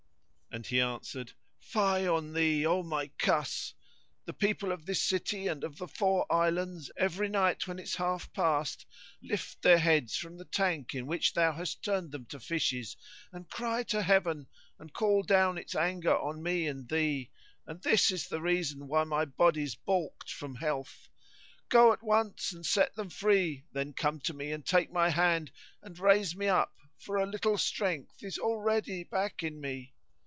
And 0.53 0.67
he 0.67 0.81
answered, 0.81 1.31
"Fie 1.61 2.05
on 2.05 2.33
thee, 2.33 2.65
O 2.65 2.83
my 2.83 3.07
cuss! 3.17 3.73
The 4.25 4.33
people 4.33 4.73
of 4.73 4.85
this 4.85 5.01
city 5.01 5.47
and 5.47 5.63
of 5.63 5.77
the 5.77 5.87
four 5.87 6.25
islands 6.29 6.91
every 6.97 7.29
night 7.29 7.67
when 7.69 7.79
it's 7.79 7.95
half 7.95 8.33
passed 8.33 8.85
lift 9.21 9.61
their 9.61 9.77
heads 9.77 10.17
from 10.17 10.35
the 10.37 10.43
tank 10.43 10.93
in 10.93 11.07
which 11.07 11.31
thou 11.31 11.53
hast 11.53 11.81
turned 11.85 12.11
them 12.11 12.25
to 12.25 12.37
fishes 12.41 12.97
and 13.31 13.49
cry 13.49 13.83
to 13.83 14.01
Heaven 14.01 14.49
and 14.77 14.91
call 14.91 15.23
down 15.23 15.57
its 15.57 15.73
anger 15.73 16.17
on 16.17 16.43
me 16.43 16.67
and 16.67 16.89
thee; 16.89 17.31
and 17.65 17.81
this 17.81 18.11
is 18.11 18.27
the 18.27 18.41
reason 18.41 18.89
why 18.89 19.05
my 19.05 19.23
body's 19.23 19.75
baulked 19.75 20.29
from 20.29 20.55
health. 20.55 21.07
Go 21.69 21.93
at 21.93 22.03
once 22.03 22.51
and 22.51 22.65
set 22.65 22.93
them 22.95 23.09
free 23.09 23.63
then 23.71 23.93
come 23.93 24.19
to 24.19 24.33
me 24.33 24.51
and 24.51 24.65
take 24.65 24.91
my 24.91 25.11
hand, 25.11 25.49
and 25.81 25.97
raise 25.97 26.35
me 26.35 26.49
up, 26.49 26.73
for 26.99 27.15
a 27.15 27.25
little 27.25 27.57
strength 27.57 28.21
is 28.21 28.37
already 28.37 29.05
back 29.05 29.43
in 29.43 29.61
me." 29.61 29.93